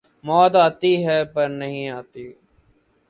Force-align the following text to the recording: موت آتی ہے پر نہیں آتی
موت 0.25 0.53
آتی 0.65 0.93
ہے 1.05 1.17
پر 1.33 1.47
نہیں 1.59 1.87
آتی 1.97 2.25